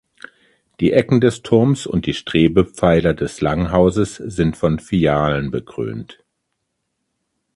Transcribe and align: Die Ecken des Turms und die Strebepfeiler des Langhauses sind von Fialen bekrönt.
Die 0.79 0.93
Ecken 0.93 1.21
des 1.21 1.43
Turms 1.43 1.85
und 1.85 2.07
die 2.07 2.15
Strebepfeiler 2.15 3.13
des 3.13 3.39
Langhauses 3.39 4.15
sind 4.15 4.57
von 4.57 4.79
Fialen 4.79 5.51
bekrönt. 5.51 6.23